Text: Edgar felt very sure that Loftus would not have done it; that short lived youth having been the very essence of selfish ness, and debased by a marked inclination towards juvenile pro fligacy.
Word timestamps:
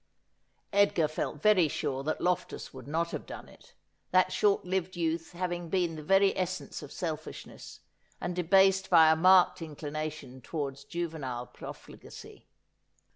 Edgar 0.73 1.07
felt 1.07 1.43
very 1.43 1.67
sure 1.67 2.01
that 2.01 2.19
Loftus 2.21 2.73
would 2.73 2.87
not 2.87 3.11
have 3.11 3.27
done 3.27 3.47
it; 3.47 3.75
that 4.09 4.31
short 4.33 4.65
lived 4.65 4.95
youth 4.95 5.33
having 5.33 5.69
been 5.69 5.95
the 5.95 6.01
very 6.01 6.35
essence 6.35 6.81
of 6.81 6.91
selfish 6.91 7.45
ness, 7.45 7.81
and 8.19 8.35
debased 8.35 8.89
by 8.89 9.11
a 9.11 9.15
marked 9.15 9.61
inclination 9.61 10.41
towards 10.41 10.85
juvenile 10.85 11.45
pro 11.45 11.69
fligacy. 11.69 12.45